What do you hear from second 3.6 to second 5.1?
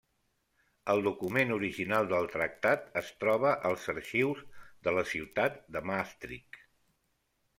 als arxius de la